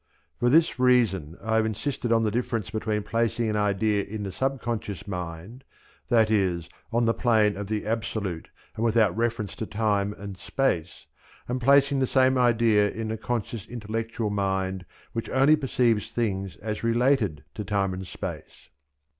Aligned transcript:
For 0.39 0.49
this 0.49 0.79
reason 0.79 1.37
I 1.43 1.57
have 1.57 1.65
insisted 1.67 2.11
on 2.11 2.23
the 2.23 2.31
difference 2.31 2.71
between 2.71 3.03
placing 3.03 3.49
an 3.51 3.55
idea 3.55 4.03
in 4.03 4.23
the 4.23 4.31
sub 4.31 4.59
conscious 4.59 5.07
mind, 5.07 5.63
that 6.09 6.31
is, 6.31 6.67
on 6.91 7.05
the 7.05 7.13
plane 7.13 7.55
of 7.55 7.67
the 7.67 7.85
absolute 7.85 8.49
and 8.75 8.83
without 8.83 9.15
reference 9.15 9.55
to 9.57 9.67
time 9.67 10.13
and 10.13 10.35
space, 10.39 11.05
and 11.47 11.61
placing 11.61 11.99
the 11.99 12.07
same 12.07 12.35
idea 12.35 12.89
in 12.89 13.09
the 13.09 13.15
conscious 13.17 13.67
intellectual 13.67 14.31
mind 14.31 14.85
which 15.13 15.29
only 15.29 15.55
perceives 15.55 16.07
things 16.11 16.55
as 16.57 16.83
related 16.83 17.43
to 17.53 17.63
time 17.63 17.93
and 17.93 18.07
space. 18.07 18.69